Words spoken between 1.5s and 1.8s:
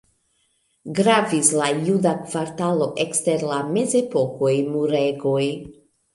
la